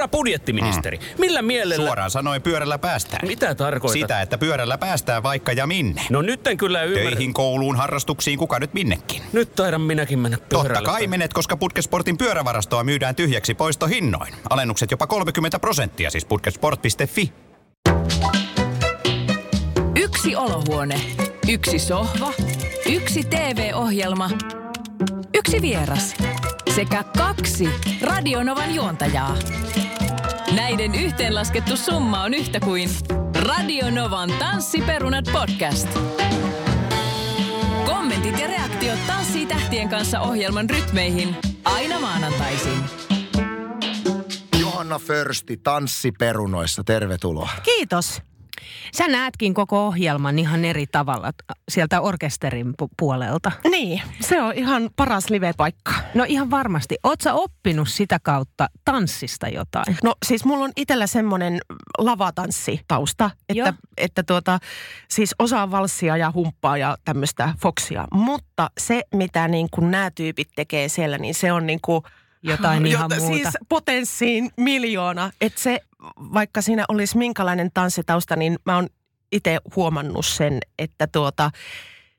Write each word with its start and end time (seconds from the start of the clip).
Herra 0.00 0.08
budjettiministeri, 0.08 0.96
mm. 0.96 1.04
millä 1.18 1.42
mielellä... 1.42 1.86
Suoraan 1.86 2.10
sanoen 2.10 2.42
pyörällä 2.42 2.78
päästään. 2.78 3.28
Mitä 3.28 3.54
tarkoitat? 3.54 4.00
Sitä, 4.00 4.22
että 4.22 4.38
pyörällä 4.38 4.78
päästään 4.78 5.22
vaikka 5.22 5.52
ja 5.52 5.66
minne. 5.66 6.02
No 6.10 6.22
nyt 6.22 6.46
en 6.46 6.56
kyllä 6.56 6.82
ymmärrä. 6.82 7.10
Töihin, 7.10 7.34
kouluun, 7.34 7.76
harrastuksiin, 7.76 8.38
kuka 8.38 8.58
nyt 8.58 8.74
minnekin. 8.74 9.22
Nyt 9.32 9.54
taidan 9.54 9.80
minäkin 9.80 10.18
mennä 10.18 10.38
pyörällä. 10.48 10.74
Totta 10.74 10.90
kai 10.90 11.06
menet, 11.06 11.32
koska 11.32 11.56
Putkesportin 11.56 12.18
pyörävarastoa 12.18 12.84
myydään 12.84 13.14
tyhjäksi 13.14 13.54
poistohinnoin. 13.54 14.34
Alennukset 14.50 14.90
jopa 14.90 15.06
30 15.06 15.58
prosenttia, 15.58 16.10
siis 16.10 16.24
putkesport.fi. 16.24 17.32
Yksi 19.96 20.36
olohuone, 20.36 21.00
yksi 21.48 21.78
sohva, 21.78 22.32
yksi 22.86 23.22
TV-ohjelma, 23.24 24.30
yksi 25.34 25.62
vieras 25.62 26.14
sekä 26.74 27.04
kaksi 27.18 27.68
Radionovan 28.02 28.74
juontajaa. 28.74 29.36
Näiden 30.54 30.94
yhteenlaskettu 30.94 31.76
summa 31.76 32.22
on 32.22 32.34
yhtä 32.34 32.60
kuin 32.60 32.88
Radionovan 33.46 34.30
Tanssiperunat 34.38 35.24
podcast. 35.32 35.88
Kommentit 37.86 38.38
ja 38.38 38.46
reaktiot 38.46 39.06
Tanssii 39.06 39.46
tähtien 39.46 39.88
kanssa 39.88 40.20
ohjelman 40.20 40.70
rytmeihin 40.70 41.36
aina 41.64 42.00
maanantaisin. 42.00 42.84
Johanna 44.60 44.98
Försti 44.98 45.56
Tanssiperunoissa, 45.56 46.84
tervetuloa. 46.84 47.50
Kiitos. 47.62 48.22
Sä 48.94 49.08
näetkin 49.08 49.54
koko 49.54 49.86
ohjelman 49.86 50.38
ihan 50.38 50.64
eri 50.64 50.86
tavalla 50.86 51.30
sieltä 51.68 52.00
orkesterin 52.00 52.68
pu- 52.68 52.88
puolelta. 52.98 53.52
Niin, 53.70 54.02
se 54.20 54.42
on 54.42 54.52
ihan 54.54 54.90
paras 54.96 55.30
live-paikka. 55.30 55.92
No 56.14 56.24
ihan 56.28 56.50
varmasti. 56.50 56.96
Oot 57.04 57.20
sä 57.20 57.34
oppinut 57.34 57.88
sitä 57.88 58.18
kautta 58.22 58.68
tanssista 58.84 59.48
jotain? 59.48 59.96
No 60.02 60.14
siis 60.26 60.44
mulla 60.44 60.64
on 60.64 60.72
itsellä 60.76 61.06
semmoinen 61.06 61.60
lavatanssitausta, 61.98 63.30
että, 63.48 63.74
että 63.96 64.22
tuota, 64.22 64.58
siis 65.08 65.34
osaa 65.38 65.70
valssia 65.70 66.16
ja 66.16 66.32
humppaa 66.34 66.76
ja 66.76 66.96
tämmöistä 67.04 67.54
foksia. 67.62 68.04
Mutta 68.14 68.70
se, 68.80 69.02
mitä 69.14 69.48
niin 69.48 69.68
kuin 69.70 69.90
nämä 69.90 70.10
tyypit 70.10 70.48
tekee 70.56 70.88
siellä, 70.88 71.18
niin 71.18 71.34
se 71.34 71.52
on 71.52 71.66
niin 71.66 71.80
kuin 71.82 72.02
jotain 72.42 72.86
ihan 72.86 73.10
muuta. 73.18 73.34
Siis 73.34 73.58
potenssiin 73.68 74.50
miljoona. 74.56 75.30
Että 75.40 75.60
se, 75.60 75.80
vaikka 76.16 76.62
siinä 76.62 76.84
olisi 76.88 77.18
minkälainen 77.18 77.70
tanssitausta, 77.74 78.36
niin 78.36 78.58
mä 78.66 78.74
oon 78.76 78.88
itse 79.32 79.58
huomannut 79.76 80.26
sen, 80.26 80.58
että 80.78 81.06
tuota, 81.06 81.50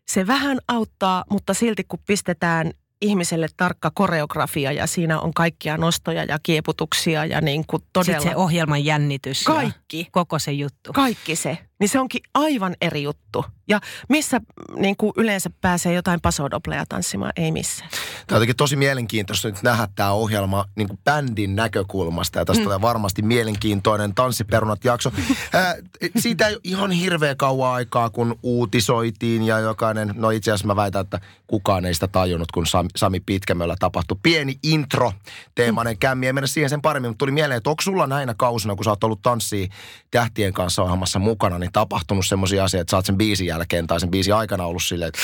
se 0.07 0.27
vähän 0.27 0.57
auttaa, 0.67 1.23
mutta 1.29 1.53
silti 1.53 1.83
kun 1.83 1.99
pistetään 2.07 2.71
ihmiselle 3.02 3.47
tarkka 3.57 3.91
koreografia 3.94 4.71
ja 4.71 4.88
siinä 4.88 5.19
on 5.19 5.33
kaikkia 5.33 5.77
nostoja 5.77 6.23
ja 6.23 6.39
kieputuksia 6.44 7.25
ja 7.25 7.41
niin 7.41 7.63
kuin 7.67 7.83
todella... 7.94 8.19
Sitten 8.19 8.31
se 8.31 8.35
ohjelman 8.35 8.85
jännitys 8.85 9.44
Kaikki. 9.44 9.99
ja 9.99 10.05
koko 10.11 10.39
se 10.39 10.52
juttu. 10.52 10.94
Kaikki 10.94 11.35
se. 11.35 11.57
Niin 11.79 11.89
se 11.89 11.99
onkin 11.99 12.22
aivan 12.33 12.75
eri 12.81 13.03
juttu. 13.03 13.45
Ja 13.67 13.79
missä 14.09 14.41
niin 14.75 14.97
kuin 14.97 15.13
yleensä 15.17 15.49
pääsee 15.61 15.94
jotain 15.94 16.22
pasodopleja 16.22 16.85
tanssimaan? 16.89 17.31
Ei 17.35 17.52
missään. 17.52 17.89
Tämä 17.91 18.35
on 18.35 18.35
jotenkin 18.35 18.55
tosi 18.55 18.75
mielenkiintoista 18.75 19.47
nyt 19.47 19.63
nähdä 19.63 19.88
tämä 19.95 20.11
ohjelma 20.11 20.66
niin 20.75 20.88
kuin 20.88 20.99
bändin 21.03 21.55
näkökulmasta. 21.55 22.39
Ja 22.39 22.45
tästä 22.45 22.61
mm. 22.61 22.63
tulee 22.63 22.81
varmasti 22.81 23.22
mielenkiintoinen 23.22 24.16
Tanssiperunat-jakso. 24.16 25.11
Ää, 25.53 25.75
siitä 26.19 26.47
ei 26.47 26.53
ole 26.53 26.61
ihan 26.63 26.91
hirveä 26.91 27.35
kauan 27.35 27.73
aikaa, 27.73 28.09
kun 28.09 28.39
uutisoitiin 28.44 29.44
ja 29.44 29.59
jokainen, 29.59 30.13
no 30.16 30.29
itse 30.29 30.52
asiassa 30.52 30.67
mä 30.67 30.75
väitän, 30.75 31.02
että 31.02 31.19
kukaan 31.47 31.85
ei 31.85 31.94
sitä 31.94 32.07
tajunnut, 32.07 32.52
kun 32.52 32.67
Sami, 32.67 32.89
Sami 32.95 33.20
Pitkämöllä 33.20 33.75
tapahtui. 33.80 34.17
Pieni 34.23 34.56
intro 34.64 35.14
teemainen 35.56 35.94
mm. 35.94 36.00
kämmi, 36.00 36.28
ei 36.28 36.34
mennä 36.34 36.47
siihen 36.47 36.70
sen 36.70 36.81
paremmin, 36.81 37.09
mutta 37.09 37.20
tuli 37.20 37.31
mieleen, 37.31 37.58
että 37.58 37.70
onko 37.70 37.81
sulla 37.81 38.08
näinä 38.08 38.34
kausina, 38.38 38.75
kun 38.75 38.84
sä 38.84 38.89
oot 38.89 39.03
ollut 39.03 39.22
tanssii 39.22 39.70
tähtien 40.11 40.53
kanssa 40.53 40.84
ohjelmassa 40.84 41.19
mukana, 41.19 41.59
niin 41.59 41.72
tapahtunut 41.72 42.25
semmoisia 42.25 42.64
asioita, 42.64 42.81
että 42.81 42.92
sä 42.92 42.97
oot 42.97 43.06
sen 43.06 43.17
biisin 43.17 43.47
jälkeen 43.47 43.88
tai 43.88 44.00
sen 44.00 44.12
biisin 44.12 44.35
aikana 44.35 44.66
ollut 44.66 44.84
silleen, 44.84 45.07
että 45.07 45.19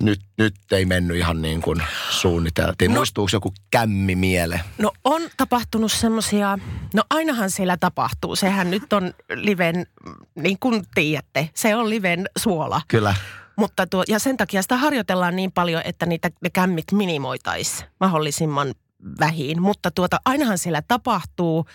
nyt, 0.00 0.20
nyt 0.38 0.54
ei 0.72 0.84
mennyt 0.84 1.16
ihan 1.16 1.42
niin 1.42 1.62
kuin 1.62 1.82
suunniteltiin. 2.10 2.90
No, 2.90 2.94
Muistuuko 2.94 3.30
joku 3.32 3.52
kämmi 3.70 4.14
miele? 4.14 4.60
No 4.78 4.92
on 5.04 5.22
tapahtunut 5.36 5.92
semmoisia, 5.92 6.58
no 6.94 7.02
ainahan 7.10 7.50
siellä 7.50 7.76
tapahtuu. 7.76 8.36
Sehän 8.36 8.70
nyt 8.70 8.92
on 8.92 9.14
liven, 9.34 9.86
niin 10.34 10.58
kuin 10.60 10.84
tiedätte, 10.94 11.50
se 11.54 11.76
on 11.76 11.90
liven 11.90 12.28
suola. 12.38 12.80
Kyllä. 12.88 13.14
Mutta 13.56 13.86
tuo, 13.86 14.04
ja 14.08 14.18
sen 14.18 14.36
takia 14.36 14.62
sitä 14.62 14.76
harjoitellaan 14.76 15.36
niin 15.36 15.52
paljon, 15.52 15.82
että 15.84 16.06
niitä 16.06 16.30
ne 16.40 16.50
kämmit 16.50 16.92
minimoitaisiin 16.92 17.88
mahdollisimman 18.00 18.74
vähin. 19.20 19.62
Mutta 19.62 19.90
tuota, 19.90 20.20
ainahan 20.24 20.58
siellä 20.58 20.82
tapahtuu, 20.88 21.66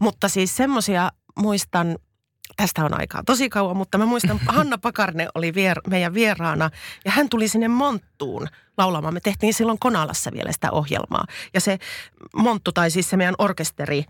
mutta 0.00 0.28
siis 0.28 0.56
semmoisia 0.56 1.10
muistan, 1.38 1.98
tästä 2.56 2.84
on 2.84 3.00
aikaa 3.00 3.22
tosi 3.26 3.48
kauan, 3.48 3.76
mutta 3.76 3.98
mä 3.98 4.06
muistan, 4.06 4.40
Hanna 4.46 4.78
Pakarne 4.78 5.28
oli 5.34 5.54
vier, 5.54 5.80
meidän 5.88 6.14
vieraana 6.14 6.70
ja 7.04 7.10
hän 7.10 7.28
tuli 7.28 7.48
sinne 7.48 7.68
Monttuun 7.68 8.48
laulamaan. 8.78 9.14
Me 9.14 9.20
tehtiin 9.20 9.54
silloin 9.54 9.78
Konalassa 9.78 10.32
vielä 10.32 10.52
sitä 10.52 10.70
ohjelmaa. 10.70 11.24
Ja 11.54 11.60
se 11.60 11.78
Monttu, 12.36 12.72
tai 12.72 12.90
siis 12.90 13.10
se 13.10 13.16
meidän 13.16 13.34
orkesteri, 13.38 14.04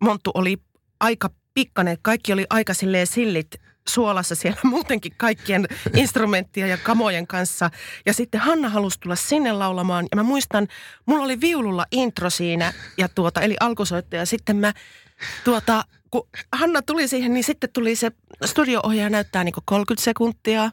Monttu 0.00 0.30
oli 0.34 0.56
aika 1.00 1.30
pikkanen, 1.54 1.98
kaikki 2.02 2.32
oli 2.32 2.46
aika 2.50 2.74
silleen 2.74 3.06
sillit 3.06 3.54
suolassa 3.88 4.34
siellä 4.34 4.60
muutenkin 4.70 5.12
kaikkien 5.16 5.66
instrumenttien 5.94 6.70
ja 6.70 6.76
kamojen 6.76 7.26
kanssa. 7.26 7.70
Ja 8.06 8.12
sitten 8.12 8.40
Hanna 8.40 8.68
halusi 8.68 9.00
tulla 9.00 9.16
sinne 9.16 9.52
laulamaan. 9.52 10.06
Ja 10.10 10.16
mä 10.16 10.22
muistan, 10.22 10.68
mulla 11.06 11.24
oli 11.24 11.40
viululla 11.40 11.86
intro 11.90 12.30
siinä, 12.30 12.72
ja 12.98 13.08
tuota, 13.08 13.40
eli 13.40 13.56
alkusoitto. 13.60 14.16
Ja 14.16 14.26
sitten 14.26 14.56
mä 14.56 14.72
tuota, 15.44 15.84
kun 16.10 16.28
Hanna 16.52 16.82
tuli 16.82 17.08
siihen, 17.08 17.34
niin 17.34 17.44
sitten 17.44 17.70
tuli 17.72 17.96
se 17.96 18.12
studio-ohjaaja 18.44 19.10
näyttää 19.10 19.44
niin 19.44 19.54
30 19.64 20.04
sekuntia, 20.04 20.70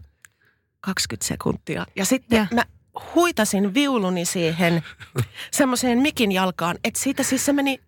20 0.81 1.27
sekuntia. 1.27 1.85
Ja 1.95 2.05
sitten 2.05 2.37
ja. 2.37 2.47
mä 2.55 2.63
huitasin 3.15 3.73
viuluni 3.73 4.25
siihen 4.25 4.83
semmoiseen 5.51 5.99
mikin 5.99 6.31
jalkaan, 6.31 6.77
että 6.83 6.99
siitä 6.99 7.23
siis 7.23 7.45
se 7.45 7.53
meni 7.53 7.79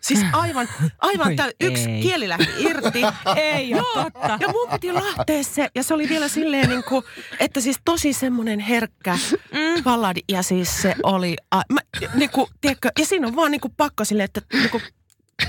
Siis 0.00 0.20
aivan, 0.32 0.68
aivan 0.98 1.36
täy- 1.36 1.52
yksi 1.60 1.90
ei. 1.90 2.02
kieli 2.02 2.28
lähti 2.28 2.48
irti. 2.58 3.02
ei 3.36 3.70
Joo, 3.70 3.84
totta. 3.94 4.38
Ja 4.40 4.48
mun 4.48 4.68
piti 4.70 4.94
lähteä 4.94 5.42
se. 5.42 5.68
Ja 5.74 5.82
se 5.82 5.94
oli 5.94 6.08
vielä 6.08 6.28
silleen 6.28 6.68
niin 6.68 6.84
kuin, 6.84 7.04
että 7.40 7.60
siis 7.60 7.76
tosi 7.84 8.12
semmoinen 8.12 8.60
herkkä 8.60 9.18
mm. 9.52 9.82
balladi. 9.84 10.20
Ja 10.28 10.42
siis 10.42 10.82
se 10.82 10.94
oli, 11.02 11.36
a, 11.50 11.62
mä, 11.72 11.80
niin 12.14 12.30
kuin, 12.30 12.46
tiedätkö, 12.60 12.90
ja 12.98 13.06
siinä 13.06 13.26
on 13.26 13.36
vaan 13.36 13.50
niin 13.50 13.60
kuin 13.60 13.74
pakko 13.76 14.04
silleen, 14.04 14.24
että 14.24 14.40
niin 14.52 14.70
kuin, 14.70 14.82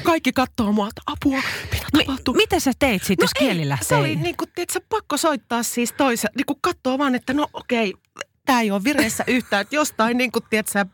kaikki 0.03 0.31
katsoo 0.31 0.71
mua, 0.71 0.87
että 0.87 1.01
apua, 1.05 1.41
mitä 1.71 1.85
tapahtuu? 1.97 2.33
Mi- 2.33 2.37
mitä 2.37 2.59
sä 2.59 2.71
teit 2.79 3.03
sitten, 3.03 3.23
no 3.23 3.23
jos 3.23 3.33
kieli 3.33 3.69
lähtee? 3.69 3.87
Se 3.87 3.95
oli 3.95 4.15
niin 4.15 4.37
kuin, 4.37 4.49
tiedätkö, 4.55 4.79
pakko 4.89 5.17
soittaa 5.17 5.63
siis 5.63 5.93
toisen, 5.97 6.29
niin 6.35 6.45
kuin 6.45 6.59
katsoo 6.61 6.97
vaan, 6.97 7.15
että 7.15 7.33
no 7.33 7.47
okei, 7.53 7.93
tämä 8.47 8.61
ei 8.61 8.71
ole 8.71 8.83
vireessä 8.83 9.23
yhtään, 9.27 9.61
että 9.61 9.75
jostain 9.75 10.17
niin 10.17 10.31
kuin, 10.31 10.43
tiedätkö, 10.49 10.85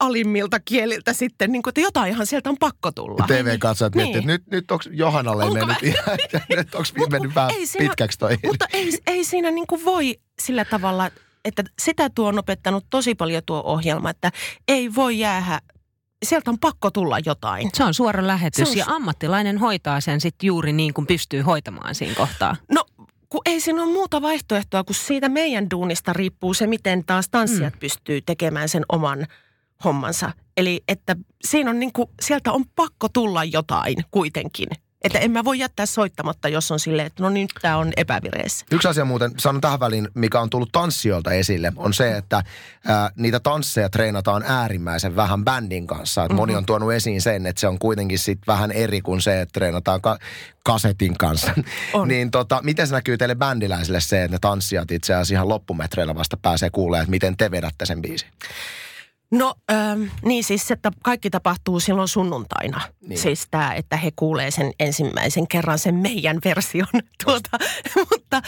alimmilta 0.00 0.60
kieliltä 0.60 1.12
sitten, 1.12 1.52
niin 1.52 1.62
kuin, 1.62 1.70
että 1.70 1.80
jotainhan 1.80 2.26
sieltä 2.26 2.50
on 2.50 2.56
pakko 2.60 2.92
tulla. 2.92 3.24
TV-katsojat 3.26 3.94
niin. 3.94 4.02
miettii, 4.02 4.18
että 4.18 4.32
nyt, 4.32 4.46
nyt 4.50 4.70
onko 4.70 4.84
Johannalle 4.90 5.44
onko 5.44 5.54
mennyt 5.54 5.82
ihan, 5.82 6.18
nyt 6.56 6.74
onko 6.74 7.06
mennyt 7.10 7.34
vähän 7.34 7.50
siinä, 7.64 7.88
pitkäksi 7.88 8.18
toi. 8.18 8.38
Mutta 8.46 8.66
ei, 8.72 8.98
ei 9.06 9.24
siinä 9.24 9.50
niin 9.50 9.66
kuin 9.66 9.84
voi 9.84 10.20
sillä 10.40 10.64
tavalla, 10.64 11.10
että 11.44 11.64
sitä 11.78 12.10
tuo 12.10 12.28
on 12.28 12.38
opettanut 12.38 12.86
tosi 12.90 13.14
paljon 13.14 13.42
tuo 13.46 13.62
ohjelma, 13.64 14.10
että 14.10 14.32
ei 14.68 14.94
voi 14.94 15.18
jäädä 15.18 15.60
sieltä 16.22 16.50
on 16.50 16.58
pakko 16.58 16.90
tulla 16.90 17.18
jotain. 17.26 17.70
Se 17.74 17.84
on 17.84 17.94
suora 17.94 18.26
lähetys 18.26 18.70
on... 18.70 18.76
ja 18.76 18.84
ammattilainen 18.88 19.58
hoitaa 19.58 20.00
sen 20.00 20.20
sitten 20.20 20.46
juuri 20.46 20.72
niin 20.72 20.94
kuin 20.94 21.06
pystyy 21.06 21.42
hoitamaan 21.42 21.94
siinä 21.94 22.14
kohtaa. 22.14 22.56
No 22.72 22.84
kun 23.30 23.40
ei 23.44 23.60
siinä 23.60 23.82
ole 23.82 23.92
muuta 23.92 24.22
vaihtoehtoa, 24.22 24.84
kun 24.84 24.94
siitä 24.94 25.28
meidän 25.28 25.70
duunista 25.70 26.12
riippuu 26.12 26.54
se, 26.54 26.66
miten 26.66 27.04
taas 27.04 27.28
tanssijat 27.28 27.74
mm. 27.74 27.78
pystyy 27.78 28.20
tekemään 28.20 28.68
sen 28.68 28.82
oman 28.88 29.26
hommansa. 29.84 30.30
Eli 30.56 30.82
että 30.88 31.16
siinä 31.44 31.70
on 31.70 31.78
niin 31.78 31.92
kuin, 31.92 32.08
sieltä 32.22 32.52
on 32.52 32.64
pakko 32.76 33.08
tulla 33.08 33.44
jotain 33.44 33.96
kuitenkin. 34.10 34.68
Että 35.02 35.18
en 35.18 35.30
mä 35.30 35.44
voi 35.44 35.58
jättää 35.58 35.86
soittamatta, 35.86 36.48
jos 36.48 36.70
on 36.70 36.80
silleen, 36.80 37.06
että 37.06 37.22
no 37.22 37.28
nyt 37.28 37.50
tämä 37.62 37.76
on 37.76 37.92
epävireessä. 37.96 38.66
Yksi 38.72 38.88
asia 38.88 39.04
muuten, 39.04 39.32
sanon 39.38 39.60
tähän 39.60 39.80
väliin, 39.80 40.08
mikä 40.14 40.40
on 40.40 40.50
tullut 40.50 40.72
tanssijoilta 40.72 41.32
esille, 41.32 41.72
on 41.76 41.94
se, 41.94 42.16
että 42.16 42.42
ää, 42.86 43.10
niitä 43.16 43.40
tansseja 43.40 43.88
treenataan 43.88 44.42
äärimmäisen 44.46 45.16
vähän 45.16 45.44
bändin 45.44 45.86
kanssa. 45.86 46.20
Mm-hmm. 46.20 46.36
Moni 46.36 46.54
on 46.56 46.66
tuonut 46.66 46.92
esiin 46.92 47.22
sen, 47.22 47.46
että 47.46 47.60
se 47.60 47.68
on 47.68 47.78
kuitenkin 47.78 48.18
sit 48.18 48.38
vähän 48.46 48.72
eri 48.72 49.00
kuin 49.00 49.22
se, 49.22 49.40
että 49.40 49.52
treenataan 49.52 50.00
ka- 50.00 50.18
kasetin 50.64 51.18
kanssa. 51.18 51.52
On. 51.92 52.08
niin 52.08 52.30
tota, 52.30 52.60
miten 52.62 52.86
se 52.86 52.94
näkyy 52.94 53.18
teille 53.18 53.34
bändiläisille 53.34 54.00
se, 54.00 54.24
että 54.24 54.34
ne 54.34 54.38
tanssijat 54.40 54.90
itse 54.90 55.14
asiassa 55.14 55.34
ihan 55.34 55.48
loppumetreillä 55.48 56.14
vasta 56.14 56.36
pääsee 56.36 56.70
kuulemaan, 56.70 57.02
että 57.02 57.10
miten 57.10 57.36
te 57.36 57.50
vedätte 57.50 57.86
sen 57.86 58.02
biisin? 58.02 58.28
No 59.30 59.54
ähm, 59.72 60.02
niin 60.24 60.44
siis, 60.44 60.70
että 60.70 60.90
kaikki 61.02 61.30
tapahtuu 61.30 61.80
silloin 61.80 62.08
sunnuntaina. 62.08 62.80
Niin. 63.00 63.18
Siis 63.18 63.46
tämä, 63.50 63.74
että 63.74 63.96
he 63.96 64.10
kuulee 64.16 64.50
sen 64.50 64.72
ensimmäisen 64.80 65.48
kerran 65.48 65.78
sen 65.78 65.94
meidän 65.94 66.38
version. 66.44 66.86
Tuota, 67.24 67.58
mutta 68.10 68.42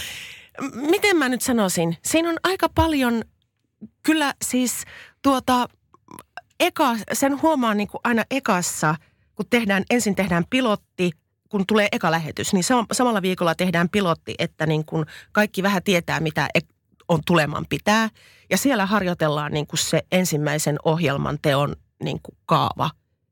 miten 0.75 1.17
mä 1.17 1.29
nyt 1.29 1.43
sanoisin? 1.43 1.97
Siinä 2.05 2.29
on 2.31 2.37
aika 2.45 2.69
paljon, 2.69 3.25
kyllä 4.03 4.35
siis 4.45 4.85
tuota, 5.23 5.69
eka, 6.61 6.97
sen 7.13 7.43
huomaa 7.43 7.75
niin 7.75 7.89
kuin 7.89 8.01
aina 8.05 8.25
ekassa, 8.31 8.95
kun 9.35 9.47
tehdään, 9.51 9.85
ensin 9.91 10.15
tehdään 10.15 10.45
pilotti, 10.51 11.11
kun 11.49 11.67
tulee 11.67 11.89
eka 11.93 12.11
lähetys, 12.11 12.53
niin 12.53 12.65
sam- 12.65 12.87
samalla 12.93 13.23
viikolla 13.23 13.55
tehdään 13.55 13.89
pilotti, 13.89 14.35
että 14.39 14.67
niin 14.67 14.85
kun 14.85 15.07
kaikki 15.33 15.63
vähän 15.63 15.83
tietää, 15.83 16.21
mitä 16.21 16.49
on 17.13 17.21
tuleman 17.27 17.67
pitää. 17.69 18.09
Ja 18.51 18.57
siellä 18.59 18.87
harjoitellaan 18.87 19.53
niin 19.53 19.67
kuin 19.67 19.79
se 19.79 20.03
ensimmäisen 20.13 20.77
ohjelman 20.85 21.39
teon 21.43 21.77
niin 22.05 22.21
kuin 22.23 22.39
kaava, 22.47 22.91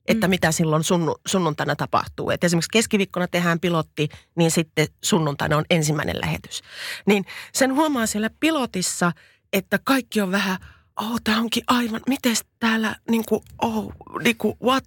että 0.08 0.26
Mm. 0.26 0.30
mitä 0.30 0.52
silloin 0.52 0.84
sunnu, 0.84 1.16
sunnuntaina 1.26 1.76
tapahtuu. 1.76 2.30
Et 2.30 2.44
esimerkiksi 2.44 2.70
keskiviikkona 2.72 3.28
tehdään 3.28 3.60
pilotti, 3.60 4.08
niin 4.36 4.50
sitten 4.50 4.86
sunnuntaina 5.04 5.56
on 5.56 5.64
ensimmäinen 5.70 6.20
lähetys. 6.20 6.62
Niin 7.06 7.24
sen 7.54 7.74
huomaa 7.74 8.06
siellä 8.06 8.30
pilotissa, 8.40 9.12
että 9.52 9.78
kaikki 9.84 10.20
on 10.20 10.32
vähän, 10.32 10.58
oh, 11.00 11.20
tämä 11.24 11.38
onkin 11.38 11.62
aivan, 11.66 12.00
miten 12.08 12.36
täällä, 12.58 12.96
niin 13.10 13.24
kuin, 13.28 13.42
oh, 13.62 13.92
niin 14.24 14.36
kuin, 14.36 14.56
what? 14.62 14.86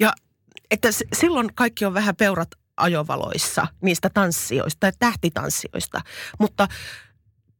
Ja 0.00 0.12
että 0.70 0.92
s- 0.92 1.04
silloin 1.12 1.54
kaikki 1.54 1.84
on 1.84 1.94
vähän 1.94 2.16
peurat 2.16 2.48
ajovaloissa 2.76 3.66
niistä 3.82 4.10
tanssijoista 4.14 4.80
tai 4.80 4.92
tähtitanssijoista. 4.98 6.00
Mutta 6.38 6.68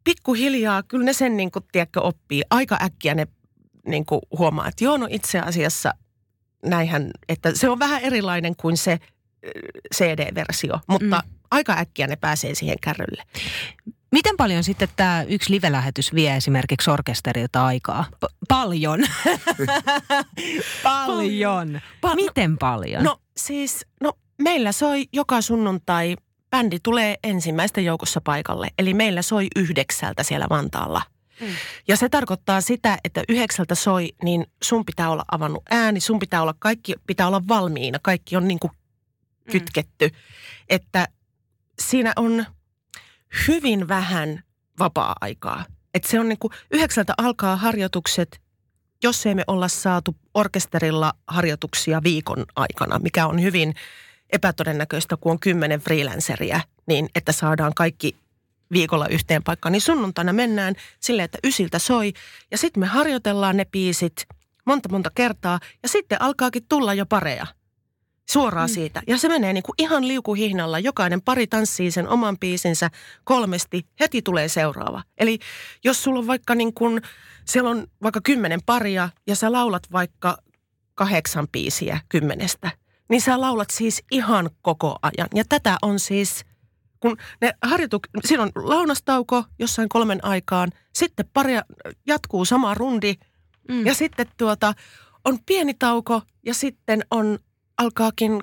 pikkuhiljaa 0.05 0.83
kyllä 0.83 1.05
ne 1.05 1.13
sen 1.13 1.37
niin 1.37 1.51
kuin, 1.51 1.65
tiedätkö, 1.73 2.01
oppii. 2.01 2.43
Aika 2.51 2.79
äkkiä 2.83 3.15
ne 3.15 3.27
niin 3.87 4.07
kuin, 4.07 4.21
huomaa, 4.39 4.69
että 4.69 4.85
joo, 4.85 4.97
no 4.97 5.07
itse 5.11 5.41
asiassa 5.41 5.95
näinhän, 6.65 7.11
että 7.29 7.55
se 7.55 7.69
on 7.69 7.79
vähän 7.79 8.03
erilainen 8.03 8.57
kuin 8.57 8.77
se 8.77 8.99
CD-versio, 9.95 10.81
mutta 10.89 11.23
mm. 11.25 11.31
aika 11.51 11.73
äkkiä 11.79 12.07
ne 12.07 12.17
pääsee 12.17 12.55
siihen 12.55 12.77
kärrylle. 12.81 13.23
Miten 14.13 14.37
paljon 14.37 14.65
sitten 14.65 14.89
tämä 14.97 15.25
yksi 15.29 15.53
live-lähetys 15.53 16.15
vie 16.15 16.37
esimerkiksi 16.37 16.91
orkesterilta 16.91 17.67
aikaa? 17.67 18.05
P- 18.21 18.49
paljon. 18.49 19.01
paljon. 20.83 21.81
Pa- 22.07 22.15
Miten 22.15 22.59
paljon? 22.59 23.05
No 23.05 23.21
siis, 23.37 23.87
no 24.01 24.13
meillä 24.43 24.73
soi 24.73 25.05
joka 25.13 25.41
sunnuntai, 25.41 26.17
bändi 26.55 26.79
tulee 26.83 27.17
ensimmäisten 27.23 27.85
joukossa 27.85 28.21
paikalle. 28.21 28.69
Eli 28.79 28.95
meillä 28.95 29.23
soi 29.23 29.49
yhdeksältä 29.57 30.23
siellä 30.23 30.47
Vantaalla. 30.51 31.03
Mm. 31.41 31.47
Ja 31.89 31.97
se 31.97 32.09
tarkoittaa 32.09 32.61
sitä, 32.61 32.99
että 33.05 33.23
yhdeksältä 33.29 33.75
soi, 33.75 34.13
niin 34.23 34.47
sun 34.65 34.85
pitää 34.85 35.11
olla 35.11 35.25
avannut 35.31 35.63
ääni, 35.71 36.01
sun 36.01 36.19
pitää 36.19 36.43
olla, 36.43 36.55
kaikki 36.59 36.95
pitää 37.07 37.27
olla 37.27 37.43
valmiina, 37.49 37.99
kaikki 38.03 38.37
on 38.37 38.49
niin 38.49 38.59
kuin 38.59 38.73
kytketty. 39.51 40.11
Että 40.69 41.09
siinä 41.83 42.13
on 42.17 42.47
hyvin 43.49 43.89
vähän 43.89 44.43
vapaa-aikaa. 44.79 45.65
Että 45.95 46.11
se 46.11 46.21
on 46.21 46.29
niin 46.29 46.39
kuin, 46.39 46.53
yhdeksältä 46.71 47.15
alkaa 47.19 47.57
harjoitukset, 47.57 48.41
jos 49.03 49.27
ei 49.27 49.35
me 49.35 49.45
olla 49.47 49.69
saatu 49.69 50.17
orkesterilla 50.35 51.13
harjoituksia 51.29 52.03
viikon 52.03 52.45
aikana, 52.57 52.99
mikä 52.99 53.27
on 53.27 53.43
hyvin 53.43 53.75
epätodennäköistä, 54.33 55.17
kun 55.17 55.33
on 55.33 55.41
kymmenen 55.41 55.81
freelanceria, 55.81 56.61
niin 56.87 57.09
että 57.15 57.33
saadaan 57.33 57.75
kaikki 57.75 58.17
viikolla 58.73 59.09
yhteen 59.09 59.43
paikkaan, 59.43 59.73
niin 59.73 59.81
sunnuntaina 59.81 60.33
mennään 60.33 60.75
silleen, 61.01 61.25
että 61.25 61.39
ysiltä 61.45 61.79
soi 61.79 62.13
ja 62.51 62.59
sitten 62.59 62.81
me 62.81 62.87
harjoitellaan 62.87 63.57
ne 63.57 63.65
biisit 63.65 64.27
monta 64.67 64.89
monta 64.89 65.11
kertaa 65.15 65.61
ja 65.83 65.89
sitten 65.89 66.23
alkaakin 66.23 66.67
tulla 66.69 66.95
jo 66.95 67.07
pareja 67.07 67.47
suoraan 68.31 68.71
mm. 68.71 68.75
siitä. 68.75 69.03
Ja 69.07 69.19
se 69.19 69.29
menee 69.29 69.53
niin 69.53 69.63
kuin 69.63 69.75
ihan 69.79 70.09
liukuhihnalla. 70.09 70.79
Jokainen 70.79 71.23
pari 71.23 71.47
tanssii 71.47 71.91
sen 71.91 72.09
oman 72.09 72.39
biisinsä 72.39 72.91
kolmesti, 73.25 73.87
heti 74.01 74.23
tulee 74.23 74.49
seuraava. 74.49 75.03
Eli 75.19 75.39
jos 75.85 76.03
sulla 76.03 76.19
on 76.19 76.27
vaikka 76.27 76.55
niin 76.55 76.75
kuin, 76.75 77.03
siellä 77.45 77.71
on 77.71 77.87
vaikka 78.03 78.21
kymmenen 78.25 78.61
paria 78.67 79.09
ja 79.27 79.37
sä 79.37 79.53
laulat 79.53 79.83
vaikka 79.93 80.39
kahdeksan 80.95 81.49
biisiä 81.53 82.01
kymmenestä, 82.09 82.71
niin 83.15 83.23
sä 83.23 83.41
laulat 83.41 83.71
siis 83.71 84.03
ihan 84.11 84.51
koko 84.63 84.97
ajan. 85.03 85.29
Ja 85.35 85.45
tätä 85.49 85.77
on 85.83 86.01
siis, 86.01 86.45
kun 87.01 87.17
ne 87.41 87.53
harjoitu, 87.63 88.01
siinä 88.25 88.43
on 88.43 88.51
launastauko 88.55 89.45
jossain 89.59 89.89
kolmen 89.89 90.25
aikaan, 90.25 90.71
sitten 90.95 91.27
paria 91.33 91.63
jatkuu 92.07 92.45
sama 92.45 92.75
rundi 92.75 93.15
Mm. 93.69 93.87
ja 93.87 93.95
sitten 93.95 94.27
tuota 94.37 94.73
on 95.25 95.39
pieni 95.47 95.75
tauko 95.75 96.23
ja 96.47 96.55
sitten 96.55 97.05
on 97.11 97.39
alkaakin 97.79 98.43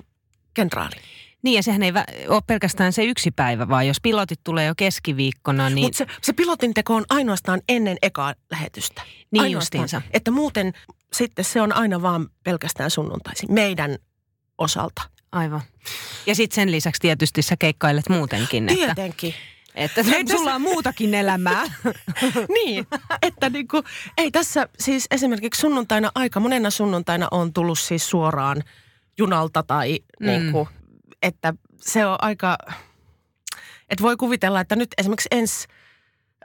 kenraali. 0.54 0.94
Niin 1.42 1.54
ja 1.54 1.62
sehän 1.62 1.82
ei 1.82 1.92
ole 2.28 2.42
pelkästään 2.46 2.92
se 2.92 3.04
yksi 3.04 3.30
päivä, 3.30 3.68
vaan 3.68 3.86
jos 3.86 3.96
pilotit 4.02 4.40
tulee 4.44 4.66
jo 4.66 4.74
keskiviikkona, 4.76 5.70
niin, 5.70 5.84
Mutta 5.84 5.98
se, 5.98 6.06
se 6.22 6.32
pilotin 6.32 6.74
teko 6.74 6.94
on 6.94 7.04
ainoastaan 7.10 7.60
ennen 7.68 7.96
ekaa 8.02 8.34
lähetystä. 8.50 9.02
niin 9.30 9.42
Ainoastaan. 9.42 9.80
justiinsa. 9.82 10.02
Että 10.12 10.30
muuten 10.30 10.72
sitten 11.12 11.44
se 11.44 11.60
on 11.60 11.72
aina 11.72 12.02
vaan 12.02 12.28
pelkästään 12.44 12.90
sunnuntaisin 12.90 13.52
meidän 13.52 13.98
osalta. 14.58 15.02
Aivan. 15.32 15.60
Ja 16.26 16.34
sitten 16.34 16.54
sen 16.54 16.70
lisäksi 16.70 17.00
tietysti 17.00 17.42
sä 17.42 17.56
keikkailet 17.56 18.08
muutenkin, 18.08 18.68
että, 18.68 18.84
Tietenkin. 18.94 19.34
että 19.74 20.00
Ei 20.00 20.24
tässä- 20.24 20.36
sulla 20.38 20.54
on 20.54 20.60
muutakin 20.62 21.14
elämää. 21.14 21.62
niin, 22.64 22.86
että 23.22 23.50
niinku, 23.50 23.82
ei 24.18 24.30
tässä 24.30 24.68
siis 24.78 25.06
esimerkiksi 25.10 25.60
sunnuntaina 25.60 26.10
aika 26.14 26.40
monena 26.40 26.70
sunnuntaina 26.70 27.28
on 27.30 27.52
tullut 27.52 27.78
siis 27.78 28.10
suoraan 28.10 28.62
junalta 29.18 29.62
tai 29.62 29.98
Mm. 30.20 30.26
mm. 30.26 30.30
niinku, 30.32 30.68
että 31.22 31.54
se 31.80 32.06
on 32.06 32.18
aika, 32.22 32.58
että 33.90 34.02
voi 34.02 34.16
kuvitella, 34.16 34.60
että 34.60 34.76
nyt 34.76 34.88
esimerkiksi 34.98 35.28
ensi 35.30 35.68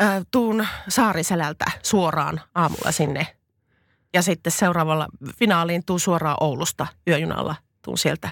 äh, 0.02 0.22
tuun 0.32 0.68
Saariselältä 0.90 1.66
suoraan 1.84 2.42
aamulla 2.56 2.92
sinne 2.92 3.28
ja 4.14 4.22
sitten 4.22 4.52
seuraavalla 4.52 5.08
finaaliin 5.40 5.86
tuu 5.86 6.00
suoraan 6.00 6.38
Oulusta 6.40 6.88
yöjunalla, 7.08 7.56
tuun 7.88 7.98
sieltä. 7.98 8.32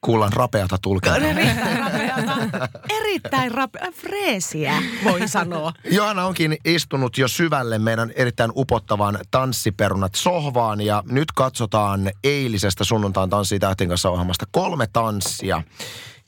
Kuullaan 0.00 0.32
rapeata 0.32 0.78
tulkintaa. 0.82 1.16
Erittäin 1.16 1.78
rapeata, 1.78 2.68
erittäin 2.90 3.50
rapea, 3.50 3.92
freesiä 3.92 4.82
voi 5.04 5.28
sanoa. 5.28 5.72
Johanna 5.90 6.26
onkin 6.26 6.56
istunut 6.64 7.18
jo 7.18 7.28
syvälle 7.28 7.78
meidän 7.78 8.12
erittäin 8.16 8.52
upottavan 8.56 9.18
tanssiperunat 9.30 10.14
sohvaan 10.14 10.80
ja 10.80 11.02
nyt 11.06 11.32
katsotaan 11.32 12.10
eilisestä 12.24 12.84
sunnuntain 12.84 13.30
tanssii 13.30 13.58
tähtien 13.58 13.88
kanssa 13.88 14.10
ohjelmasta 14.10 14.44
kolme 14.50 14.86
tanssia. 14.92 15.62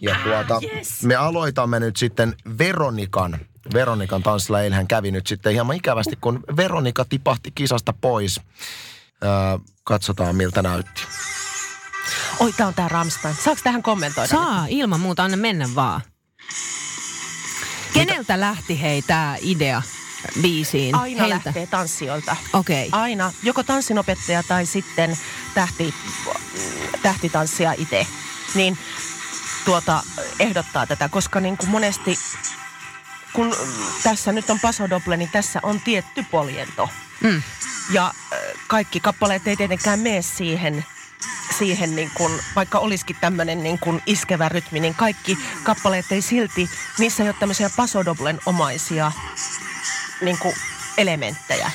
Ja 0.01 0.17
tuota, 0.25 0.61
yes. 0.63 1.03
me 1.03 1.15
aloitamme 1.15 1.81
nyt 1.81 1.97
sitten 1.97 2.35
Veronikan. 2.59 3.39
Veronikan 3.75 4.23
tanssilla 4.23 4.61
eilen 4.61 4.77
hän 4.77 4.89
kävi 4.89 5.11
nyt 5.11 5.27
sitten 5.27 5.53
hieman 5.53 5.77
ikävästi, 5.77 6.19
kun 6.21 6.45
Veronika 6.57 7.05
tipahti 7.05 7.51
kisasta 7.55 7.93
pois. 8.01 8.41
Öö, 9.25 9.31
katsotaan 9.85 10.37
miltä 10.37 10.63
näytti. 10.63 11.03
Oi, 12.41 12.53
tää 12.53 12.67
on 12.67 12.75
tää 12.75 12.89
Ramstein. 12.89 13.35
Saako 13.35 13.61
tähän 13.65 13.83
kommentoida? 13.83 14.29
Saa, 14.29 14.67
ilman 14.69 15.01
muuta, 15.01 15.25
anna 15.25 15.37
mennä 15.37 15.69
vaan. 15.75 16.01
Keneltä 17.93 18.41
lähti 18.41 18.81
hei 18.81 19.03
tää 19.03 19.37
idea 19.41 19.83
biisiin? 20.43 20.95
Aina 20.95 21.21
Heiltä. 21.21 21.41
lähtee 21.45 21.67
tanssijoilta. 21.67 22.37
Okei. 22.53 22.89
Okay. 22.89 23.01
Aina. 23.01 23.33
Joko 23.43 23.63
tanssinopettaja 23.63 24.43
tai 24.43 24.67
sitten 24.67 25.19
tähti, 25.55 25.95
tähtitanssija 27.03 27.73
itse. 27.79 28.07
Niin 28.55 28.79
tuota, 29.65 30.03
ehdottaa 30.39 30.87
tätä, 30.87 31.09
koska 31.09 31.41
niin 31.41 31.57
kuin 31.57 31.71
monesti, 31.71 32.19
kun 33.33 33.57
tässä 34.03 34.33
nyt 34.33 34.51
on 34.51 34.61
Paso 34.61 34.91
Doble, 34.91 35.17
niin 35.17 35.31
tässä 35.31 35.61
on 35.63 35.81
tietty 35.81 36.25
poljento. 36.31 36.89
Mm. 37.21 37.43
Ja 37.91 38.15
kaikki 38.67 39.01
kappaleet 39.01 39.49
ei 39.49 39.57
tietenkään 39.57 40.01
mene 40.01 40.23
siihen, 40.23 40.85
siihen 41.59 41.97
niin 41.97 42.11
kuin, 42.15 42.33
vaikka 42.57 42.79
olisikin 42.79 43.17
tämmöinen 43.21 43.63
niin 43.63 43.79
kuin 43.79 44.03
iskevä 44.07 44.49
rytmi, 44.49 44.81
niin 44.81 44.95
kaikki 44.95 45.39
kappaleet 45.63 46.13
ei 46.13 46.23
silti, 46.23 46.71
niissä 46.99 47.23
ei 47.23 47.29
ole 47.29 47.37
tämmöisiä 47.41 47.71
pasodoblen 47.77 48.41
omaisia 48.47 49.13
niin 50.21 50.39
elementtejä. 50.99 51.71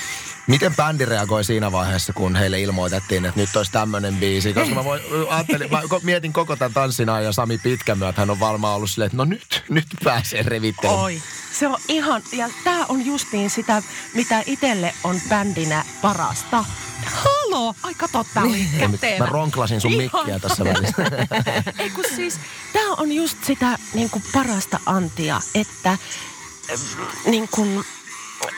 Miten 0.48 0.76
bändi 0.76 1.06
reagoi 1.06 1.44
siinä 1.44 1.72
vaiheessa, 1.72 2.14
kun 2.14 2.36
heille 2.36 2.62
ilmoitettiin, 2.62 3.26
että 3.26 3.40
nyt 3.40 3.56
olisi 3.56 3.72
tämmöinen 3.72 4.16
biisi? 4.16 4.54
Koska 4.54 4.76
mä, 4.76 4.84
voin, 4.84 5.02
ajattelin, 5.30 5.72
mä 5.72 5.82
mietin 6.04 6.34
koko 6.34 6.56
tämän 6.56 6.74
tanssin 6.74 7.10
ajan 7.10 7.34
Sami 7.34 7.58
Pitkämyö, 7.58 8.10
että 8.10 8.22
hän 8.22 8.30
on 8.30 8.40
varmaan 8.40 8.76
ollut 8.76 8.90
silleen, 8.90 9.06
että 9.06 9.18
no 9.18 9.26
nyt, 9.26 9.64
nyt 9.70 9.88
pääsee 10.04 10.44
revittelemään. 10.44 11.04
Oi, 11.04 11.22
se 11.52 11.68
on 11.68 11.80
ihan, 11.88 12.22
ja 12.32 12.50
tämä 12.64 12.86
on 12.90 13.06
justiin 13.06 13.50
sitä, 13.50 13.84
mitä 14.14 14.44
itselle 14.46 14.94
on 15.04 15.22
bändinä 15.30 15.86
parasta. 16.02 16.66
Halo! 17.54 17.76
Ai 17.84 17.94
kato, 17.94 18.26
tää 18.34 18.44
oli 18.44 18.68
Mä 18.82 18.88
kätevä. 18.88 19.26
ronklasin 19.26 19.82
sun 19.82 19.92
Ihan. 19.92 20.04
mikkiä 20.26 20.40
tässä 20.40 20.64
välissä. 20.66 21.04
Ei 21.80 21.90
kun 21.90 22.04
siis, 22.16 22.40
tämä 22.74 22.92
on 22.98 23.12
just 23.12 23.38
sitä 23.44 23.78
niin 23.94 24.10
kuin 24.10 24.24
parasta 24.34 24.80
antia, 24.86 25.42
että 25.56 25.98
niin 27.26 27.48
kuin, 27.52 27.84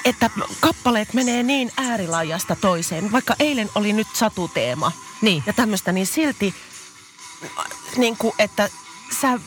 että 0.05 0.29
kappaleet 0.59 1.13
menee 1.13 1.43
niin 1.43 1.71
äärilaajasta 1.77 2.55
toiseen. 2.55 3.11
Vaikka 3.11 3.35
eilen 3.39 3.69
oli 3.75 3.93
nyt 3.93 4.07
satuteema 4.13 4.91
Niin. 5.21 5.43
ja 5.45 5.53
tämmöistä, 5.53 5.91
niin 5.91 6.07
silti 6.07 6.55
niin 7.97 8.17
kuin, 8.17 8.33
että 8.39 8.69
sä 9.21 9.39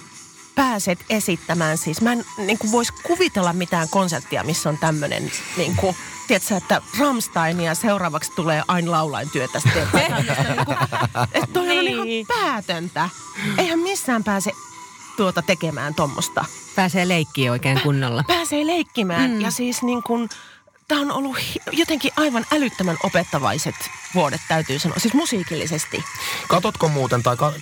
pääset 0.55 0.99
esittämään 1.11 1.79
siis. 1.79 2.01
Mä 2.01 2.13
en 2.13 2.25
niin 2.39 2.59
kuin 2.59 2.73
vois 2.73 2.91
kuvitella 2.91 3.53
mitään 3.53 3.89
konserttia, 3.89 4.45
missä 4.45 4.69
on 4.69 4.79
tämmöinen 4.79 5.33
niin 5.57 5.77
kuin 5.77 5.97
tiedätkö, 6.29 6.57
että 6.57 6.83
Rammsteinia 6.99 7.75
seuraavaksi 7.75 8.33
tulee 8.37 8.63
aina 8.69 8.91
laulain 8.91 9.31
työtä 9.31 9.61
sitten. 9.61 9.89
niin 9.93 10.65
kuin, 10.65 10.79
että 11.33 11.53
toi 11.53 11.79
on 11.79 11.87
ihan 11.89 12.07
Niin. 12.07 12.27
päätöntä. 12.27 13.09
Eihän 13.59 13.79
missään 13.79 14.25
pääse 14.25 14.51
tuota 15.17 15.43
tekemään 15.43 15.95
tuommoista. 15.95 16.45
Pääsee 16.77 17.09
leikkiin 17.09 17.51
oikein 17.51 17.81
kunnolla. 17.81 18.25
Pääsee 18.27 18.67
leikkimään 18.67 19.31
mm. 19.31 19.41
ja 19.41 19.51
siis 19.51 19.83
niin 19.83 20.03
kuin, 20.03 20.29
tämä 20.89 21.01
on 21.01 21.13
ollut 21.13 21.37
jotenkin 21.73 22.13
aivan 22.17 22.45
älyttömän 22.53 22.97
opettavaiset 23.03 23.75
vuodet, 24.15 24.41
täytyy 24.49 24.79
sanoa. 24.79 24.99
Siis 24.99 25.15
musiikillisesti. 25.15 26.05
Katotko 26.49 26.89
muuten, 26.89 27.23
tai 27.23 27.37
ka- 27.37 27.53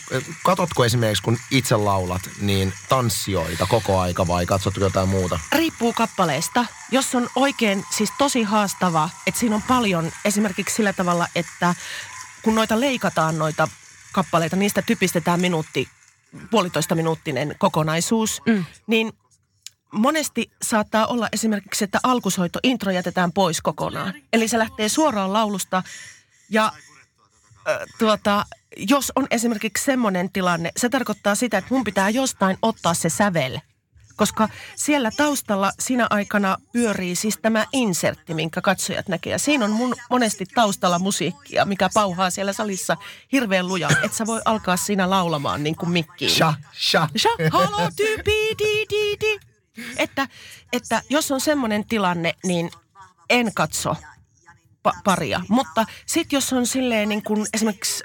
katotko 0.45 0.85
esimerkiksi 0.85 1.23
kun 1.23 1.39
itse 1.51 1.77
laulat, 1.77 2.23
niin 2.41 2.73
tanssijoita 2.89 3.67
koko 3.67 3.99
aika 3.99 4.27
vai 4.27 4.47
katsotko 4.47 4.81
jotain 4.81 5.09
muuta? 5.09 5.39
riippuu 5.53 5.93
kappaleesta. 5.93 6.67
Jos 6.91 7.15
on 7.15 7.29
oikein 7.37 7.85
siis 7.97 8.11
tosi 8.19 8.43
haastava, 8.43 9.11
että 9.27 9.41
siinä 9.41 9.57
on 9.57 9.63
paljon 9.63 10.13
esimerkiksi 10.25 10.75
sillä 10.75 10.93
tavalla, 10.93 11.27
että 11.35 11.75
kun 12.43 12.55
noita 12.55 12.81
leikataan 12.81 13.39
noita 13.39 13.69
kappaleita, 14.13 14.57
niistä 14.57 14.83
typistetään 14.83 15.41
minuutti, 15.41 15.89
puolitoista 16.51 16.95
minuuttinen 16.95 17.55
kokonaisuus, 17.59 18.43
mm. 18.47 18.65
niin 18.87 19.13
monesti 19.97 20.51
saattaa 20.63 21.07
olla 21.07 21.29
esimerkiksi, 21.33 21.85
että 21.85 22.01
alkusoitto, 22.03 22.59
intro 22.63 22.93
jätetään 22.93 23.33
pois 23.33 23.61
kokonaan. 23.61 24.15
Eli 24.33 24.49
se 24.49 24.59
lähtee 24.59 24.89
suoraan 24.89 25.33
laulusta 25.33 25.83
ja 26.51 26.73
ö, 27.69 27.87
tuota, 27.99 28.47
jos 28.77 29.13
on 29.17 29.27
esimerkiksi 29.31 29.85
semmoinen 29.85 30.33
tilanne, 30.33 30.73
se 30.77 30.89
tarkoittaa 30.89 31.35
sitä, 31.35 31.59
että 31.59 31.75
mun 31.75 31.85
pitää 31.85 32.11
jostain 32.11 32.59
ottaa 32.63 32.95
se 32.95 33.09
sävel. 33.09 33.59
Koska 34.17 34.49
siellä 34.75 35.11
taustalla 35.17 35.73
siinä 35.79 36.07
aikana 36.11 36.57
pyörii 36.73 37.17
siis 37.17 37.39
tämä 37.43 37.67
insertti, 37.73 38.35
minkä 38.35 38.61
katsojat 38.61 39.09
näkee. 39.09 39.31
Ja 39.31 39.39
siinä 39.39 39.65
on 39.65 39.71
mun 39.71 39.95
monesti 40.11 40.47
taustalla 40.55 40.99
musiikkia, 40.99 41.65
mikä 41.65 41.89
pauhaa 41.95 42.31
siellä 42.31 42.53
salissa 42.53 42.97
hirveän 43.33 43.69
lujaa. 43.69 43.91
Että 44.03 44.17
sä 44.17 44.27
voi 44.27 44.41
alkaa 44.45 44.77
siinä 44.77 45.11
laulamaan 45.11 45.63
niin 45.63 45.77
kuin 45.77 45.91
mikkiin. 45.91 46.31
Sha, 46.31 46.55
sha. 46.73 47.09
Sha, 47.17 47.29
halo, 47.53 47.91
tyypi, 47.97 48.55
di, 48.59 48.87
di, 48.91 49.17
di. 49.21 49.46
Että, 49.97 50.29
että 50.73 51.03
jos 51.11 51.31
on 51.31 51.41
semmoinen 51.41 51.85
tilanne, 51.85 52.35
niin 52.45 52.71
en 53.31 53.55
katso 53.55 53.97
pa- 54.89 55.01
paria. 55.05 55.41
Mutta 55.49 55.85
sitten 56.07 56.37
jos 56.37 56.53
on 56.53 56.67
silleen 56.67 57.09
niin 57.09 57.23
kuin 57.23 57.47
esimerkiksi 57.55 58.05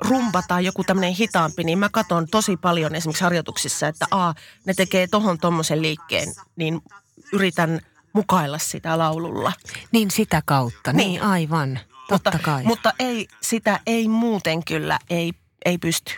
rumba 0.00 0.42
tai 0.48 0.64
joku 0.64 0.84
tämmöinen 0.84 1.12
hitaampi, 1.14 1.64
niin 1.64 1.78
mä 1.78 1.88
katson 1.88 2.26
tosi 2.30 2.56
paljon 2.56 2.94
esimerkiksi 2.94 3.24
harjoituksissa, 3.24 3.88
että 3.88 4.06
a, 4.10 4.34
ne 4.66 4.74
tekee 4.74 5.06
tohon 5.06 5.38
tommosen 5.38 5.82
liikkeen, 5.82 6.28
niin 6.56 6.80
yritän 7.32 7.80
mukailla 8.12 8.58
sitä 8.58 8.98
laululla. 8.98 9.52
Niin 9.92 10.10
sitä 10.10 10.42
kautta, 10.46 10.92
niin, 10.92 11.06
Niin. 11.08 11.22
aivan. 11.22 11.80
Totta 12.08 12.30
mutta, 12.30 12.44
kai. 12.44 12.64
Mutta 12.64 12.92
ei, 12.98 13.28
sitä 13.42 13.80
ei 13.86 14.08
muuten 14.08 14.64
kyllä, 14.64 14.98
ei, 15.10 15.32
ei 15.64 15.78
pysty. 15.78 16.12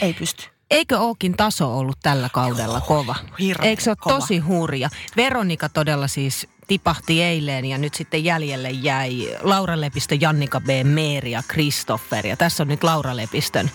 Ei 0.00 0.14
pysty. 0.14 0.44
Eikö 0.70 0.98
ookin 0.98 1.36
taso 1.36 1.78
ollut 1.78 1.98
tällä 2.02 2.28
kaudella 2.32 2.80
kova? 2.80 3.14
hirveän 3.38 3.68
Eikö 3.68 3.82
se 3.82 3.90
ole 3.90 3.96
kova. 4.00 4.20
tosi 4.20 4.38
hurja? 4.38 4.88
Veronika 5.16 5.68
todella 5.68 6.08
siis 6.08 6.48
tipahti 6.66 7.22
eilen 7.22 7.64
ja 7.64 7.78
nyt 7.78 7.94
sitten 7.94 8.24
jäljelle 8.24 8.70
jäi 8.70 9.36
Laura 9.40 9.80
Lepistö, 9.80 10.16
Jannika 10.20 10.60
B, 10.60 10.68
Meeri 10.84 11.30
ja 11.30 11.42
Kristoffer. 11.48 12.26
Ja 12.26 12.36
tässä 12.36 12.62
on 12.62 12.68
nyt 12.68 12.84
Laura 12.84 13.16
Lepistön 13.16 13.70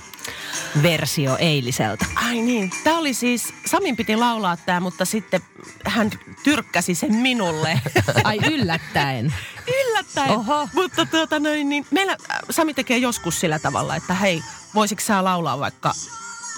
versio 0.84 1.38
eiliseltä. 1.38 2.06
Ai 2.16 2.42
niin. 2.42 2.72
Tämä 2.84 2.98
oli 2.98 3.14
siis, 3.14 3.54
Samin 3.66 3.96
piti 3.96 4.16
laulaa 4.16 4.58
tämä, 4.58 4.80
mutta 4.80 5.06
sitten 5.06 5.42
hän 5.86 6.12
tyrkkäsi 6.44 6.96
sen 6.96 7.16
minulle. 7.16 7.82
Ai 8.24 8.40
yllättäen. 8.52 9.34
Yllättäen. 9.68 10.32
Oho. 10.32 10.70
Mutta 10.74 11.06
tuota 11.06 11.40
noin, 11.40 11.70
niin 11.70 11.86
meillä 11.92 12.12
äh, 12.32 12.38
Sami 12.50 12.74
tekee 12.74 12.98
joskus 12.98 13.40
sillä 13.40 13.60
tavalla, 13.60 13.96
että 13.96 14.14
hei, 14.14 14.44
voisitko 14.76 15.04
sä 15.06 15.24
laulaa 15.24 15.60
vaikka 15.60 15.94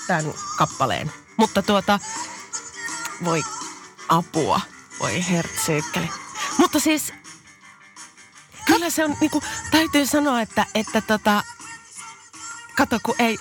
tämän 0.07 0.33
kappaleen. 0.57 1.11
Mutta 1.37 1.61
tuota, 1.61 1.99
voi 3.23 3.43
apua, 4.09 4.61
voi 4.99 5.25
hertsyykkeli. 5.29 6.09
Mutta 6.57 6.79
siis, 6.79 7.13
kyllä 8.65 8.89
se 8.89 9.05
on, 9.05 9.17
niinku, 9.21 9.43
täytyy 9.71 10.05
sanoa, 10.05 10.41
että, 10.41 10.65
että 10.75 11.01
tota, 11.01 11.43
kato 12.75 12.99
kun 13.03 13.15
ei, 13.19 13.37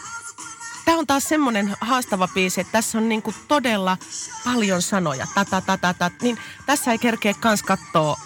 Tämä 0.85 0.99
on 0.99 1.07
taas 1.07 1.29
semmoinen 1.29 1.77
haastava 1.81 2.29
biisi, 2.29 2.61
että 2.61 2.73
tässä 2.73 2.99
on 2.99 3.09
niinku 3.09 3.35
todella 3.49 3.97
paljon 4.45 4.83
sanoja. 4.83 5.27
Ta, 5.35 5.45
ta, 5.45 5.61
ta, 5.61 5.79
ta, 5.79 5.95
ta, 5.95 6.11
niin 6.23 6.39
tässä 6.67 6.93
ei 6.93 6.99
kerkeä 6.99 7.35
kans 7.35 7.63
katsoa 7.63 8.17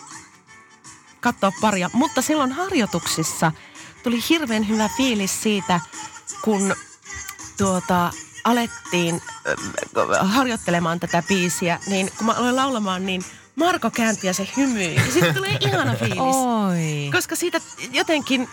katsoa 1.20 1.52
paria. 1.60 1.90
Mutta 1.92 2.22
silloin 2.22 2.52
harjoituksissa 2.52 3.52
tuli 4.02 4.24
hirveän 4.28 4.68
hyvä 4.68 4.88
fiilis 4.96 5.42
siitä, 5.42 5.80
kun 6.42 6.76
tuota, 7.56 8.10
alettiin 8.50 9.22
harjoittelemaan 10.20 11.00
tätä 11.00 11.22
biisiä, 11.28 11.78
niin 11.86 12.10
kun 12.18 12.26
mä 12.26 12.32
aloin 12.32 12.56
laulamaan, 12.56 13.06
niin 13.06 13.24
Marko 13.56 13.90
käänti 13.90 14.26
ja 14.26 14.34
se 14.34 14.48
hymyi. 14.56 14.94
Ja 14.94 15.12
sitten 15.12 15.34
tulee 15.34 15.56
ihana 15.60 15.94
fiilis. 15.94 16.18
Oi. 16.18 17.10
Koska 17.12 17.36
siitä 17.36 17.60
jotenkin, 17.92 18.48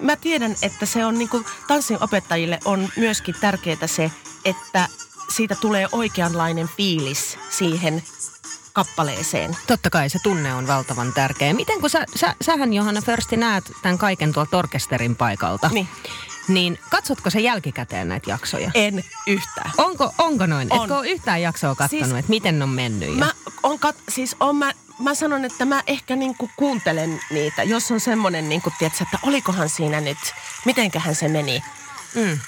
mä 0.00 0.16
tiedän, 0.16 0.56
että 0.62 0.86
se 0.86 1.04
on 1.04 1.18
niin 1.18 1.28
kuin 1.28 1.44
tanssin 1.66 1.98
opettajille 2.00 2.58
on 2.64 2.88
myöskin 2.96 3.34
tärkeää 3.40 3.86
se, 3.86 4.10
että 4.44 4.88
siitä 5.28 5.54
tulee 5.54 5.88
oikeanlainen 5.92 6.68
fiilis 6.76 7.38
siihen 7.50 8.02
kappaleeseen. 8.72 9.56
Totta 9.66 9.90
kai 9.90 10.08
se 10.08 10.18
tunne 10.22 10.54
on 10.54 10.66
valtavan 10.66 11.12
tärkeä. 11.12 11.54
Miten 11.54 11.80
kun 11.80 11.90
sä, 11.90 12.04
sä, 12.16 12.34
sähän 12.40 12.72
Johanna 12.72 13.00
Försti 13.00 13.36
näet 13.36 13.72
tämän 13.82 13.98
kaiken 13.98 14.32
tuolta 14.32 14.58
orkesterin 14.58 15.16
paikalta, 15.16 15.68
Niin. 15.72 15.88
Niin 16.48 16.78
katsotko 16.90 17.30
se 17.30 17.40
jälkikäteen 17.40 18.08
näitä 18.08 18.30
jaksoja? 18.30 18.70
En 18.74 19.04
yhtään. 19.26 19.70
Onko, 19.78 20.14
onko 20.18 20.46
noin? 20.46 20.72
On. 20.72 20.80
Etkö 20.80 20.96
ole 20.96 21.08
yhtään 21.08 21.42
jaksoa 21.42 21.74
katsonut, 21.74 22.06
Siis- 22.06 22.18
että 22.18 22.30
miten 22.30 22.62
on 22.62 22.68
mennyt? 22.68 23.08
Ja... 23.08 23.14
Mä, 23.14 23.32
on 23.62 23.78
kat, 23.78 23.96
siis 24.08 24.36
on 24.40 24.56
mä, 24.56 24.72
mä 24.98 25.14
sanon, 25.14 25.44
että 25.44 25.64
mä 25.64 25.82
ehkä 25.86 26.16
niinku 26.16 26.50
kuuntelen 26.56 27.20
niitä, 27.30 27.62
jos 27.62 27.90
on 27.90 28.00
semmoinen, 28.00 28.48
niinku, 28.48 28.72
tiedätkö, 28.78 29.04
että 29.04 29.18
olikohan 29.22 29.68
siinä 29.68 30.00
nyt, 30.00 30.18
mitenköhän 30.64 31.14
se 31.14 31.28
meni. 31.28 31.62
Mm. 32.14 32.38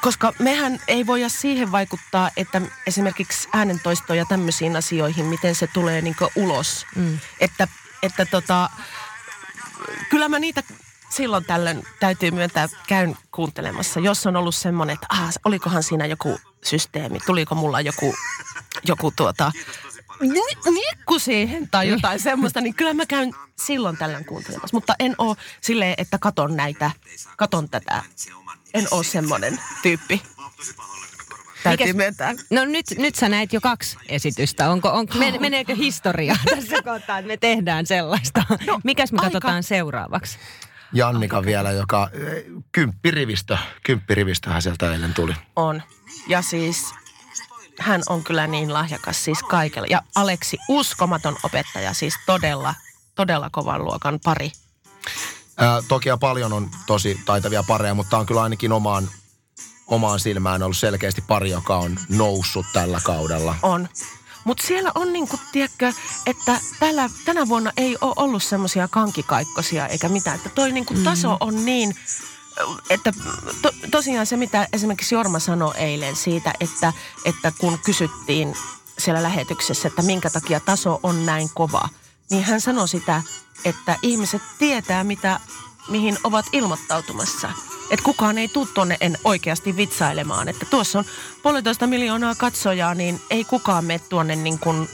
Koska 0.00 0.32
mehän 0.38 0.80
ei 0.88 1.06
voida 1.06 1.28
siihen 1.28 1.72
vaikuttaa, 1.72 2.30
että 2.36 2.60
esimerkiksi 2.86 3.48
äänentoisto 3.52 4.14
ja 4.14 4.24
tämmöisiin 4.24 4.76
asioihin, 4.76 5.26
miten 5.26 5.54
se 5.54 5.66
tulee 5.66 6.00
niinku 6.00 6.28
ulos. 6.36 6.86
Mm. 6.96 7.18
Että, 7.40 7.68
että 8.02 8.26
tota, 8.26 8.70
kyllä 10.10 10.28
mä 10.28 10.38
niitä 10.38 10.62
silloin 11.16 11.44
tällöin 11.44 11.82
täytyy 12.00 12.30
myöntää, 12.30 12.68
käyn 12.88 13.16
kuuntelemassa. 13.30 14.00
Jos 14.00 14.26
on 14.26 14.36
ollut 14.36 14.54
semmoinen, 14.54 14.94
että 14.94 15.06
ah, 15.08 15.30
olikohan 15.44 15.82
siinä 15.82 16.06
joku 16.06 16.38
systeemi, 16.64 17.18
tuliko 17.26 17.54
mulla 17.54 17.80
joku, 17.80 18.14
joku 18.86 19.12
tuota, 19.16 19.52
ni- 20.20 20.72
nikku 20.72 21.18
siihen 21.18 21.68
tai 21.70 21.88
jotain 21.88 22.20
semmoista, 22.20 22.60
niin 22.60 22.74
kyllä 22.74 22.94
mä 22.94 23.06
käyn 23.06 23.32
silloin 23.56 23.96
tällöin 23.96 24.24
kuuntelemassa. 24.24 24.76
Mutta 24.76 24.94
en 24.98 25.14
oo 25.18 25.36
silleen, 25.60 25.94
että 25.98 26.18
katon 26.18 26.56
näitä, 26.56 26.90
katon 27.36 27.68
tätä. 27.68 28.02
En 28.74 28.86
oo 28.90 29.02
semmoinen 29.02 29.60
tyyppi. 29.82 30.22
Täytyy 31.62 31.86
Mikäs- 31.86 31.96
myöntää. 31.96 32.34
No 32.50 32.64
nyt, 32.64 32.86
nyt 32.98 33.14
sä 33.14 33.28
näet 33.28 33.52
jo 33.52 33.60
kaksi 33.60 33.96
esitystä. 34.08 34.70
Onko, 34.70 34.88
on, 34.88 35.06
men, 35.14 35.40
meneekö 35.40 35.74
historia 35.74 36.36
tässä 36.54 36.82
kohtaa, 36.82 37.18
että 37.18 37.28
me 37.28 37.36
tehdään 37.36 37.86
sellaista? 37.86 38.42
No, 38.66 38.80
Mikäs 38.84 39.12
me 39.12 39.18
aika- 39.18 39.24
katsotaan 39.26 39.62
seuraavaksi? 39.62 40.38
Jannika 40.94 41.44
vielä, 41.44 41.72
joka 41.72 42.10
eh, 42.12 42.44
kymppirivistö, 42.72 43.58
kymppirivistöhän 43.82 44.62
sieltä 44.62 44.92
eilen 44.92 45.14
tuli. 45.14 45.34
On. 45.56 45.82
Ja 46.28 46.42
siis 46.42 46.94
hän 47.78 48.02
on 48.08 48.24
kyllä 48.24 48.46
niin 48.46 48.72
lahjakas 48.72 49.24
siis 49.24 49.42
kaikella. 49.42 49.86
Ja 49.90 50.02
Aleksi, 50.14 50.58
uskomaton 50.68 51.36
opettaja, 51.42 51.92
siis 51.92 52.14
todella, 52.26 52.74
todella 53.14 53.50
kovan 53.50 53.84
luokan 53.84 54.20
pari. 54.24 54.52
Ää, 55.56 55.82
toki 55.88 56.08
ja 56.08 56.16
paljon 56.16 56.52
on 56.52 56.70
tosi 56.86 57.20
taitavia 57.24 57.62
pareja, 57.62 57.94
mutta 57.94 58.18
on 58.18 58.26
kyllä 58.26 58.42
ainakin 58.42 58.72
omaan, 58.72 59.08
omaan 59.86 60.20
silmään 60.20 60.62
ollut 60.62 60.76
selkeästi 60.76 61.20
pari, 61.20 61.50
joka 61.50 61.76
on 61.76 61.96
noussut 62.08 62.66
tällä 62.72 63.00
kaudella. 63.04 63.54
On. 63.62 63.88
Mutta 64.44 64.66
siellä 64.66 64.92
on 64.94 65.12
niinku, 65.12 65.38
tiedätkö, 65.52 65.92
että 66.26 66.60
tällä, 66.80 67.10
tänä 67.24 67.48
vuonna 67.48 67.72
ei 67.76 67.96
ole 68.00 68.12
ollut 68.16 68.42
semmoisia 68.42 68.88
kankikaikkosia 68.88 69.86
eikä 69.86 70.08
mitään. 70.08 70.36
Että 70.36 70.48
toi 70.48 70.72
niinku 70.72 70.94
taso 71.04 71.36
on 71.40 71.64
niin, 71.64 71.96
että 72.90 73.12
to, 73.62 73.70
tosiaan 73.90 74.26
se, 74.26 74.36
mitä 74.36 74.68
esimerkiksi 74.72 75.14
Jorma 75.14 75.38
sanoi 75.38 75.74
eilen 75.76 76.16
siitä, 76.16 76.52
että, 76.60 76.92
että 77.24 77.52
kun 77.58 77.78
kysyttiin 77.84 78.56
siellä 78.98 79.22
lähetyksessä, 79.22 79.88
että 79.88 80.02
minkä 80.02 80.30
takia 80.30 80.60
taso 80.60 81.00
on 81.02 81.26
näin 81.26 81.50
kova, 81.54 81.88
niin 82.30 82.44
hän 82.44 82.60
sanoi 82.60 82.88
sitä, 82.88 83.22
että 83.64 83.96
ihmiset 84.02 84.42
tietää, 84.58 85.04
mitä, 85.04 85.40
mihin 85.88 86.18
ovat 86.24 86.46
ilmoittautumassa. 86.52 87.50
Että 87.90 88.04
kukaan 88.04 88.38
ei 88.38 88.48
tule 88.48 88.68
tuonne 88.74 88.96
en 89.00 89.18
oikeasti 89.24 89.76
vitsailemaan. 89.76 90.48
Että 90.48 90.66
tuossa 90.70 90.98
on 90.98 91.04
puolitoista 91.42 91.86
miljoonaa 91.86 92.34
katsojaa, 92.34 92.94
niin 92.94 93.20
ei 93.30 93.44
kukaan 93.44 93.84
mene 93.84 94.00
tuonne 94.08 94.36
niin 94.36 94.58
kuin 94.58 94.88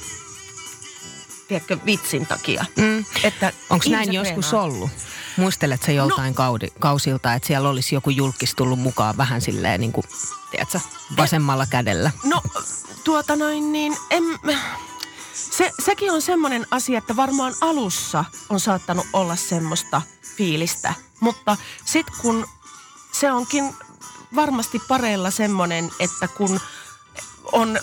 tiedätkö, 1.50 1.78
vitsin 1.87 2.26
takia. 2.26 2.64
Mm. 2.76 3.04
Että 3.23 3.52
Onko 3.70 3.85
näin 3.90 4.12
joskus 4.12 4.47
treenaa. 4.47 4.64
ollut? 4.64 4.90
Muistelet 5.37 5.82
sä 5.82 5.92
joltain 5.92 6.30
no. 6.30 6.35
kaudi, 6.35 6.68
kausilta, 6.78 7.35
että 7.35 7.47
siellä 7.47 7.68
olisi 7.68 7.94
joku 7.94 8.11
julkis 8.11 8.54
tullut 8.54 8.78
mukaan 8.78 9.16
vähän 9.16 9.40
silleen 9.40 9.80
niin 9.80 9.92
kuin, 9.92 10.04
tiedätkö, 10.50 10.80
vasemmalla 11.16 11.66
kädellä? 11.66 12.11
No 12.25 12.42
tuota 13.04 13.37
noin 13.37 13.73
niin, 13.73 13.97
en, 14.11 14.25
se, 15.61 15.73
sekin 15.85 16.12
on 16.12 16.23
semmoinen 16.23 16.67
asia, 16.71 16.99
että 16.99 17.17
varmaan 17.17 17.55
alussa 17.61 18.25
on 18.49 18.61
saattanut 18.61 19.07
olla 19.12 19.37
semmoista 19.37 20.02
fiilistä. 20.37 20.95
Mutta 21.21 21.57
sitten 21.85 22.14
kun 22.23 22.47
se 23.12 23.33
onkin 23.33 23.75
varmasti 24.35 24.81
pareilla 24.88 25.31
semmoinen, 25.31 25.90
että 25.99 26.29
kun 26.29 26.61
on 27.52 27.79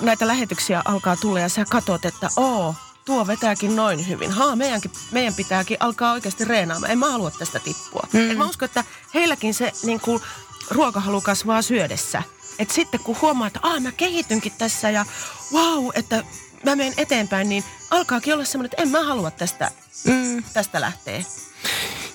näitä 0.00 0.26
lähetyksiä 0.26 0.82
alkaa 0.84 1.16
tulla 1.16 1.40
ja 1.40 1.48
sä 1.48 1.64
katot, 1.64 2.04
että 2.04 2.28
oo, 2.36 2.74
tuo 3.04 3.26
vetääkin 3.26 3.76
noin 3.76 4.08
hyvin. 4.08 4.30
Haa, 4.30 4.56
meidänkin, 4.56 4.90
meidän 5.12 5.34
pitääkin 5.34 5.76
alkaa 5.80 6.12
oikeasti 6.12 6.44
reenaamaan. 6.44 6.92
En 6.92 6.98
mä 6.98 7.10
halua 7.10 7.30
tästä 7.30 7.60
tippua. 7.60 8.08
Mm. 8.12 8.30
Et 8.30 8.38
mä 8.38 8.46
uskon, 8.46 8.66
että 8.66 8.84
heilläkin 9.14 9.54
se 9.54 9.72
niin 9.82 10.00
kuin, 10.00 10.22
ruokahalu 10.70 11.20
kasvaa 11.20 11.62
syödessä. 11.62 12.22
Et 12.58 12.70
sitten 12.70 13.00
kun 13.00 13.16
huomaa, 13.22 13.46
että 13.46 13.60
Aa, 13.62 13.80
mä 13.80 13.92
kehitynkin 13.92 14.52
tässä 14.58 14.90
ja 14.90 15.06
wow, 15.52 15.88
että 15.94 16.24
mä 16.70 16.76
menen 16.76 16.94
eteenpäin, 16.96 17.48
niin 17.48 17.64
alkaakin 17.90 18.34
olla 18.34 18.44
semmoinen, 18.44 18.70
että 18.72 18.82
en 18.82 18.88
mä 18.88 19.02
halua 19.02 19.30
tästä, 19.30 19.70
mm. 20.04 20.44
tästä 20.52 20.80
lähteä. 20.80 21.22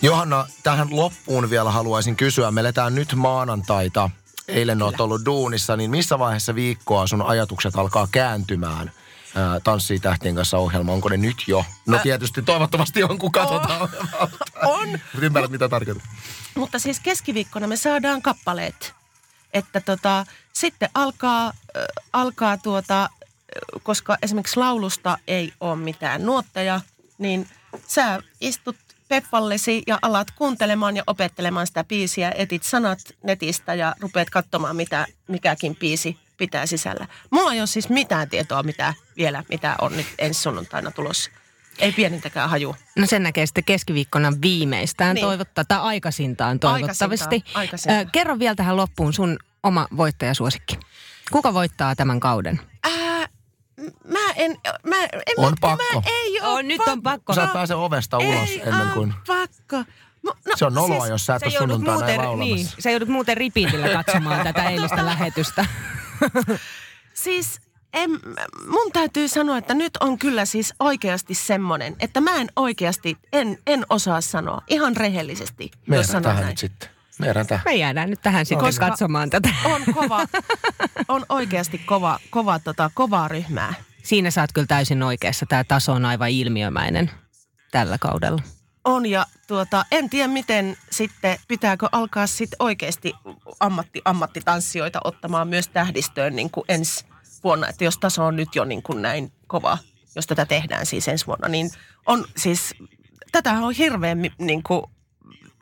Johanna, 0.01 0.47
tähän 0.63 0.87
loppuun 0.91 1.49
vielä 1.49 1.71
haluaisin 1.71 2.15
kysyä. 2.15 2.51
Me 2.51 2.61
eletään 2.61 2.95
nyt 2.95 3.15
maanantaita. 3.15 4.09
Eilen 4.47 4.81
olet 4.81 5.01
ollut 5.01 5.25
duunissa, 5.25 5.77
niin 5.77 5.91
missä 5.91 6.19
vaiheessa 6.19 6.55
viikkoa 6.55 7.07
sun 7.07 7.21
ajatukset 7.21 7.75
alkaa 7.75 8.07
kääntymään 8.11 8.91
ää, 9.35 9.59
Tanssii 9.59 9.99
tähtien 9.99 10.35
kanssa 10.35 10.57
ohjelma? 10.57 10.91
Onko 10.91 11.09
ne 11.09 11.17
nyt 11.17 11.43
jo? 11.47 11.65
No 11.85 11.99
tietysti 12.03 12.41
toivottavasti 12.41 13.03
on, 13.03 13.17
kun 13.17 13.31
katsotaan. 13.31 13.89
On. 14.65 14.89
Mut 14.89 15.23
Ymmärrät, 15.23 15.51
mitä 15.51 15.69
tarkoitan. 15.69 16.03
Mutta 16.55 16.79
siis 16.79 16.99
keskiviikkona 16.99 17.67
me 17.67 17.77
saadaan 17.77 18.21
kappaleet. 18.21 18.93
Että 19.53 19.81
tota, 19.81 20.25
sitten 20.53 20.89
alkaa, 20.93 21.47
äh, 21.47 21.53
alkaa 22.13 22.57
tuota, 22.57 23.09
koska 23.83 24.17
esimerkiksi 24.21 24.59
laulusta 24.59 25.17
ei 25.27 25.53
ole 25.59 25.75
mitään 25.75 26.25
nuotteja, 26.25 26.81
niin 27.17 27.47
sä 27.87 28.19
istut 28.41 28.75
peppallesi 29.07 29.83
ja 29.87 29.99
alat 30.01 30.31
kuuntelemaan 30.31 30.97
ja 30.97 31.03
opettelemaan 31.07 31.67
sitä 31.67 31.83
biisiä, 31.83 32.31
etit 32.35 32.63
sanat 32.63 32.99
netistä 33.23 33.73
ja 33.73 33.95
rupeat 33.99 34.29
katsomaan, 34.29 34.75
mitä 34.75 35.05
mikäkin 35.27 35.75
biisi 35.75 36.17
pitää 36.37 36.65
sisällä. 36.65 37.07
Mulla 37.29 37.53
ei 37.53 37.59
ole 37.59 37.67
siis 37.67 37.89
mitään 37.89 38.29
tietoa 38.29 38.63
mitä 38.63 38.93
vielä, 39.17 39.43
mitä 39.49 39.75
on 39.81 39.97
nyt 39.97 40.07
ensi 40.19 40.41
sunnuntaina 40.41 40.91
tulossa. 40.91 41.31
Ei 41.79 41.91
pienintäkään 41.91 42.49
haju. 42.49 42.75
No 42.95 43.05
sen 43.07 43.23
näkee 43.23 43.45
sitten 43.45 43.63
keskiviikkona 43.63 44.33
viimeistään 44.41 45.15
Niin. 45.15 45.25
toivottaa, 45.25 45.65
tai 45.65 45.79
aikaisintaan 45.79 46.59
toivottavasti. 46.59 47.25
Aikaisintaan, 47.35 47.59
aikaisintaan. 47.59 48.07
Ö, 48.07 48.09
kerro 48.11 48.39
vielä 48.39 48.55
tähän 48.55 48.77
loppuun 48.77 49.13
sun 49.13 49.37
oma 49.63 49.87
voittajasuosikki. 49.97 50.79
Kuka 51.31 51.53
voittaa 51.53 51.95
tämän 51.95 52.19
kauden? 52.19 52.59
Mä 54.03 54.31
en, 54.35 54.57
mä, 54.83 55.03
en 55.03 55.09
On 55.37 55.49
mä, 55.49 55.55
pakko. 55.61 55.83
Mä 55.95 56.01
ei 56.07 56.41
Oo, 56.41 56.53
ole 56.53 56.63
nyt 56.63 56.81
on 56.87 57.01
pakko. 57.01 57.33
Sä 57.33 57.43
et 57.43 57.53
pääse 57.53 57.75
ovesta 57.75 58.17
ulos 58.17 58.49
ei 58.49 58.61
ennen 58.65 58.89
kuin... 58.89 59.13
pakko. 59.27 59.77
No, 60.23 60.33
no, 60.47 60.53
Se 60.55 60.65
on 60.65 60.73
noloa, 60.73 61.07
jos 61.07 61.25
sä 61.25 61.35
et 61.35 61.43
ole 61.43 61.51
sunnuntaina 61.51 62.23
muuten, 62.23 62.39
niin, 62.39 62.67
sä 62.79 62.91
joudut 62.91 63.09
muuten 63.09 63.37
ripiitillä 63.37 63.89
katsomaan 63.89 64.43
tätä 64.47 64.69
eilistä 64.69 65.05
lähetystä. 65.05 65.65
Siis 67.13 67.61
en, 67.93 68.11
mun 68.67 68.91
täytyy 68.93 69.27
sanoa, 69.27 69.57
että 69.57 69.73
nyt 69.73 69.97
on 69.99 70.17
kyllä 70.17 70.45
siis 70.45 70.73
oikeasti 70.79 71.33
semmoinen, 71.35 71.95
että 71.99 72.21
mä 72.21 72.35
en 72.35 72.47
oikeasti, 72.55 73.17
en, 73.33 73.57
en 73.67 73.85
osaa 73.89 74.21
sanoa 74.21 74.61
ihan 74.67 74.97
rehellisesti, 74.97 75.63
jos 75.63 75.87
Meidän 75.87 76.05
sanon 76.07 76.23
tähän 76.23 76.37
näin. 76.37 76.49
nyt 76.49 76.57
sitten. 76.57 76.89
Meidän 77.19 77.47
tähän. 77.47 77.61
Me 77.65 77.75
jäädään 77.75 78.09
nyt 78.09 78.21
tähän 78.21 78.45
sitten 78.45 78.65
Koska- 78.65 78.89
katsomaan 78.89 79.29
tätä. 79.29 79.49
On 79.65 79.81
kova, 79.93 80.25
on 81.07 81.25
oikeasti 81.29 81.77
kova, 81.77 82.19
kova 82.29 82.59
tota, 82.59 82.91
kovaa 82.93 83.27
ryhmää. 83.27 83.73
Siinä 84.03 84.31
saat 84.31 84.53
kyllä 84.53 84.67
täysin 84.67 85.03
oikeassa. 85.03 85.45
Tämä 85.45 85.63
taso 85.63 85.93
on 85.93 86.05
aivan 86.05 86.29
ilmiömäinen 86.29 87.11
tällä 87.71 87.97
kaudella. 87.97 88.41
On 88.85 89.05
ja 89.05 89.25
tuota, 89.47 89.85
en 89.91 90.09
tiedä 90.09 90.27
miten 90.27 90.77
sitten, 90.91 91.37
pitääkö 91.47 91.87
alkaa 91.91 92.27
sitten 92.27 92.57
oikeasti 92.59 93.13
ammatti, 93.59 94.01
ammattitanssijoita 94.05 94.99
ottamaan 95.03 95.47
myös 95.47 95.67
tähdistöön 95.67 96.35
niin 96.35 96.49
kuin 96.49 96.65
ensi 96.69 97.05
vuonna. 97.43 97.67
Että 97.67 97.83
jos 97.83 97.97
taso 97.97 98.25
on 98.25 98.35
nyt 98.35 98.55
jo 98.55 98.65
niin 98.65 98.83
kuin 98.83 99.01
näin 99.01 99.31
kova, 99.47 99.77
jos 100.15 100.27
tätä 100.27 100.45
tehdään 100.45 100.85
siis 100.85 101.07
ensi 101.07 101.27
vuonna, 101.27 101.47
niin 101.47 101.71
on 102.05 102.25
siis, 102.37 102.73
tätä 103.31 103.53
on 103.53 103.73
hirveän 103.73 104.21
niin 104.37 104.63
kuin, 104.63 104.83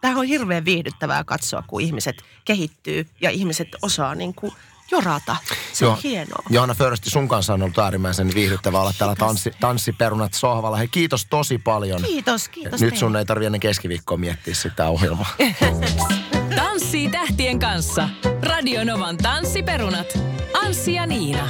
Tämähän 0.02 0.20
on 0.20 0.26
hirveän 0.26 0.66
viihdyttävää 0.66 1.24
katsoa, 1.24 1.64
kun 1.68 1.82
ihmiset 1.82 2.16
kehittyy 2.46 3.08
ja 3.22 3.30
ihmiset 3.30 3.68
osaa 3.82 4.16
niin 4.16 4.34
kuin 4.34 4.52
jorata. 4.92 5.36
Se 5.74 5.86
on 5.86 5.92
Joo. 5.92 6.00
hienoa. 6.04 6.44
Johanna 6.50 6.74
Försti, 6.76 7.10
sun 7.10 7.28
kanssa 7.28 7.54
on 7.54 7.62
ollut 7.64 7.78
äärimmäisen 7.78 8.32
viihdyttävää 8.36 8.82
olla 8.82 8.94
täällä 8.98 9.16
tanssi, 9.16 9.52
tanssiperunat 9.60 10.34
sohvalla. 10.34 10.78
Hei, 10.78 10.88
kiitos 10.88 11.26
tosi 11.30 11.58
paljon. 11.58 12.02
Kiitos, 12.04 12.48
kiitos 12.50 12.72
Nyt 12.72 12.80
teille. 12.80 12.96
sun 13.00 13.16
ei 13.16 13.26
tarvi 13.26 13.46
ennen 13.46 13.62
keskiviikkoa 13.62 14.18
miettiä 14.18 14.54
sitä 14.56 14.90
ohjelmaa. 14.90 15.30
Tanssii 16.56 17.10
tähtien 17.10 17.60
kanssa. 17.60 18.10
Radionovan 18.42 19.18
tanssiperunat. 19.18 20.08
Anssi 20.66 20.94
ja 20.94 21.06
Niina. 21.06 21.50